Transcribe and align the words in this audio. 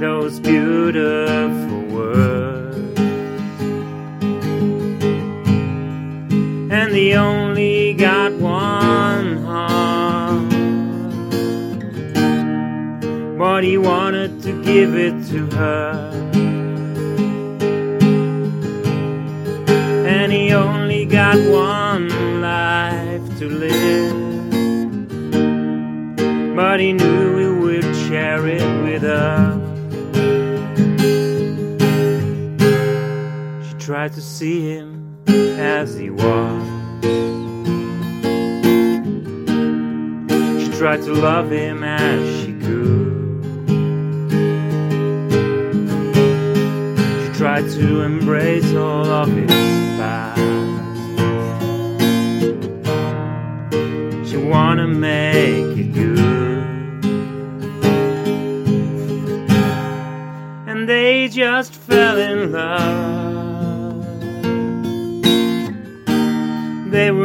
those 0.00 0.40
beautiful 0.40 1.82
words. 1.94 2.98
And 6.72 6.94
he 6.94 7.12
only 7.12 7.92
got 7.92 8.32
one 8.32 9.44
heart. 9.44 10.48
But 13.38 13.64
he 13.64 13.76
wanted 13.76 14.42
to 14.42 14.64
give 14.64 14.94
it 14.94 15.26
to 15.28 15.46
her. 15.56 16.09
Tried 33.80 34.12
to 34.12 34.20
see 34.20 34.60
him 34.60 35.16
as 35.26 35.94
he 35.94 36.10
was. 36.10 36.62
She 40.62 40.70
tried 40.78 41.02
to 41.02 41.14
love 41.14 41.50
him 41.50 41.82
as 41.82 42.42
she 42.42 42.52
could. 42.52 43.66
She 47.22 47.38
tried 47.38 47.70
to 47.70 48.02
embrace 48.02 48.74
all 48.74 49.06
of 49.06 49.28
his 49.28 49.89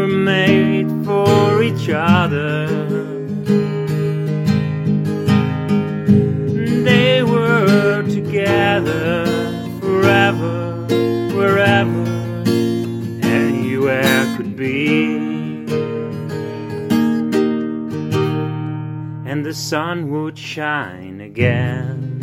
were 0.05 0.11
made 0.11 0.87
for 1.03 1.63
each 1.63 1.89
other. 1.89 2.67
They 6.83 7.23
were 7.23 8.03
together 8.03 9.25
forever, 9.79 10.85
wherever, 11.35 12.05
anywhere 13.23 14.35
could 14.37 14.55
be. 14.55 15.15
And 19.29 19.43
the 19.43 19.53
sun 19.55 20.11
would 20.11 20.37
shine 20.37 21.19
again. 21.21 22.19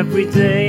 Every 0.00 0.26
day 0.30 0.59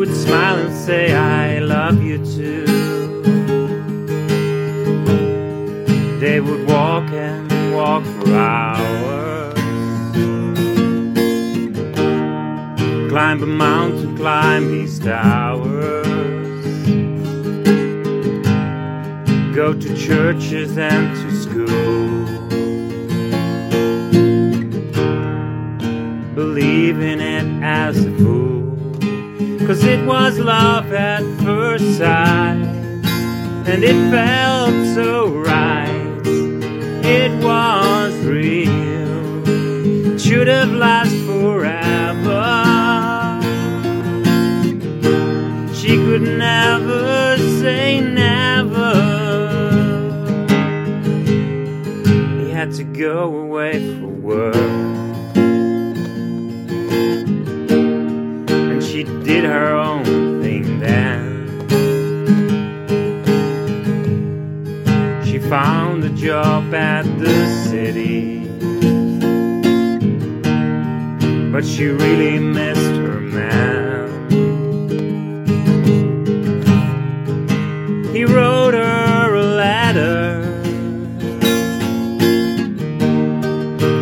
would 0.00 0.16
smile 0.16 0.56
and 0.56 0.74
say, 0.74 1.12
I 1.14 1.58
love 1.58 2.02
you 2.02 2.16
too. 2.24 2.64
They 6.18 6.40
would 6.40 6.66
walk 6.66 7.10
and 7.10 7.74
walk 7.74 8.02
for 8.04 8.32
hours. 8.32 9.54
Climb 13.10 13.42
a 13.42 13.46
mountain, 13.46 14.16
climb 14.16 14.68
these 14.72 14.98
towers. 15.00 16.06
Go 19.54 19.74
to 19.74 19.96
churches 19.98 20.78
and 20.78 21.14
to 21.20 21.30
school. 21.44 22.24
Believe 26.34 27.00
in 27.02 27.20
it 27.20 27.62
as 27.62 28.02
a 28.02 28.10
fool. 28.16 28.49
Cause 29.70 29.84
it 29.84 30.04
was 30.04 30.36
love 30.36 30.92
at 30.92 31.22
first 31.44 31.96
sight. 31.96 32.56
And 33.70 33.84
it 33.84 34.10
felt 34.10 34.74
so 34.96 35.28
right. 35.28 36.20
It 37.06 37.30
was 37.44 38.12
real. 38.26 39.46
Should 40.18 40.48
have 40.48 40.72
lasted 40.72 41.24
forever. 41.24 42.42
She 45.72 45.94
could 45.98 46.22
never 46.22 47.36
say 47.60 48.00
never. 48.00 48.94
He 52.42 52.50
had 52.50 52.72
to 52.72 52.82
go 52.82 53.36
away 53.36 54.00
for 54.00 54.08
work. 54.08 55.09
She 59.00 59.04
did 59.24 59.44
her 59.44 59.74
own 59.74 60.04
thing 60.42 60.78
then. 60.78 61.48
She 65.24 65.38
found 65.38 66.04
a 66.04 66.10
job 66.10 66.74
at 66.74 67.04
the 67.18 67.46
city. 67.64 68.40
But 71.50 71.64
she 71.64 71.86
really 71.86 72.38
missed 72.38 72.96
her 73.06 73.20
man. 73.20 74.28
He 78.12 78.26
wrote 78.26 78.74
her 78.74 79.34
a 79.34 79.42
letter, 79.64 80.42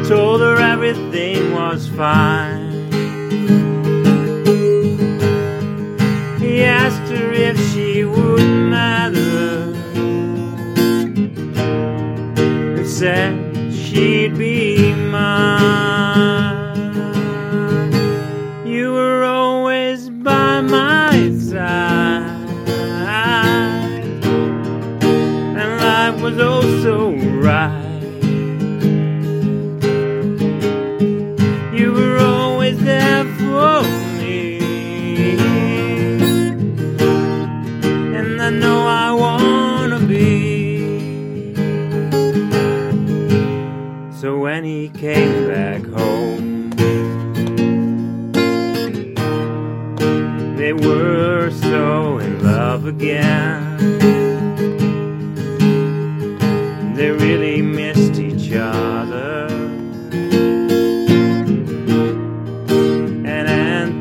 told 0.09 0.41
her 0.41 0.56
everything 0.56 1.53
was 1.53 1.86
fine. 1.86 2.57
Said 12.98 13.72
she'd 13.72 14.36
be 14.36 14.92
mine. 14.92 16.07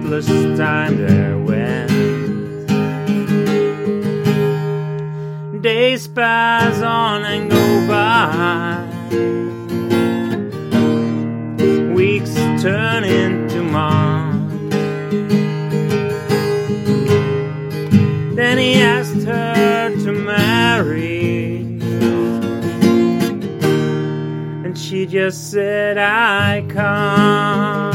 endless 0.08 0.58
time 0.58 0.98
there 1.06 1.38
went. 1.38 1.92
Days 5.62 6.08
pass 6.08 6.82
on 6.82 7.26
and 7.26 7.52
go 7.52 7.88
by. 7.88 8.86
Weeks 11.94 12.34
turn 12.64 13.04
into 13.04 13.62
months. 13.64 14.76
Then 18.36 18.58
he 18.58 18.76
asked 18.76 19.24
her 19.26 19.90
to 20.06 20.12
marry. 20.14 21.58
And 24.64 24.78
she 24.78 25.06
just 25.06 25.52
said, 25.52 25.98
I 25.98 26.66
can't. 26.70 27.87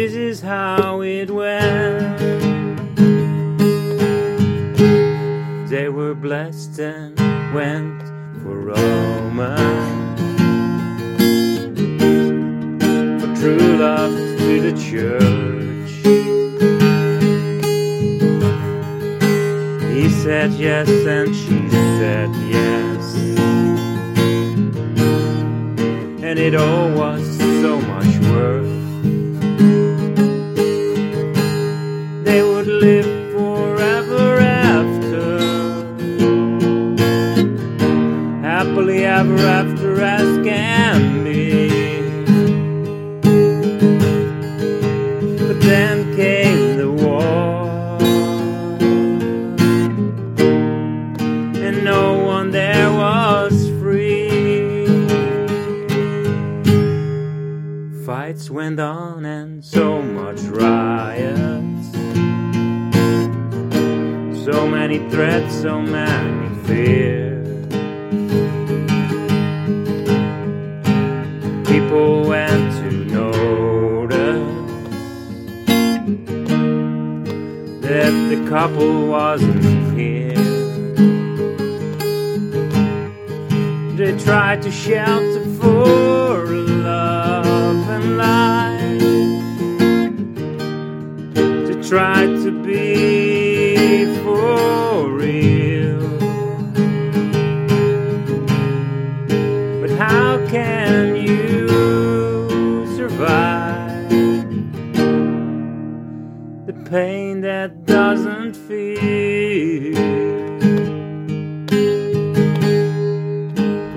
This 0.00 0.14
is 0.14 0.40
how 0.40 1.00
it 1.00 1.28
went. 1.28 2.18
They 5.68 5.88
were 5.88 6.14
blessed 6.14 6.78
and 6.78 7.18
went 7.52 8.02
for 8.40 8.60
romance. 8.60 10.20
For 13.20 13.30
true 13.40 13.76
love 13.86 14.14
to 14.42 14.52
the 14.66 14.74
church. 14.88 15.92
He 19.92 20.08
said 20.22 20.52
yes 20.52 20.88
and 20.88 21.34
she 21.34 21.58
said 21.98 22.30
yes. 22.56 23.04
And 26.22 26.38
it 26.38 26.54
all 26.54 26.88
was 26.92 27.24
so 27.62 27.80
much 27.80 28.07
so 65.68 65.82
many 65.82 66.48
fears. 66.66 67.46
People 71.68 72.26
went 72.26 72.72
to 72.80 72.90
notice 73.18 74.48
that 77.82 78.12
the 78.30 78.38
couple 78.48 79.08
wasn't 79.08 79.62
here. 79.98 80.34
They 83.98 84.12
tried 84.24 84.62
to 84.62 84.70
shelter 84.70 85.44
for 85.60 86.46
love 86.46 87.82
and 87.96 88.16
life. 88.16 89.02
To 91.68 91.74
try 91.86 92.24
to 92.44 92.50
be 92.64 94.06
for 94.22 94.67
pain 106.90 107.42
that 107.42 107.84
doesn't 107.84 108.54
feel? 108.54 109.92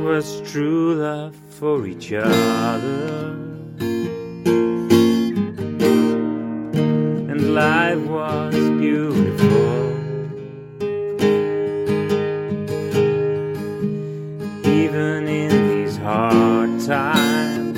Was 0.04 0.42
true 0.52 0.96
love 0.96 1.36
for 1.52 1.88
each 1.88 2.12
other, 2.12 3.38
and 7.32 7.56
life 7.56 8.00
was 8.00 8.56
beautiful. 8.82 9.72
even 14.66 15.28
in 15.28 15.52
these 15.70 15.96
hard 15.98 16.72
times. 16.82 17.78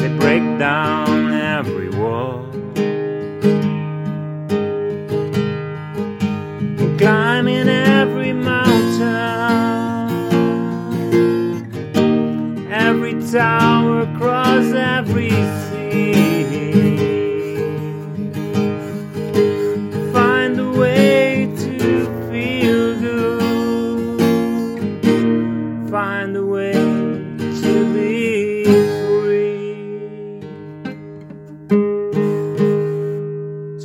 They 0.00 0.08
break 0.16 0.44
down 0.58 1.15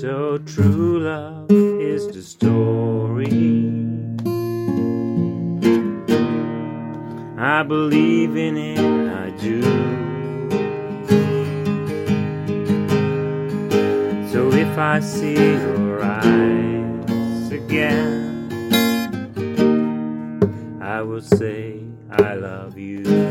So 0.02 0.40
true 0.40 1.02
love 1.02 1.52
is 1.52 2.08
the 2.08 2.24
story. 2.24 3.38
I 7.38 7.62
believe 7.62 8.36
in 8.36 8.58
it, 8.58 8.80
I 8.80 9.30
do. 9.38 9.62
So 14.32 14.52
if 14.52 14.76
I 14.76 15.02
see 15.02 15.36
your 15.36 16.02
eyes 16.02 17.52
again, 17.52 18.50
I 20.82 21.04
will 21.04 21.22
say 21.22 21.80
I 22.10 22.34
love 22.34 22.76
you. 22.76 23.31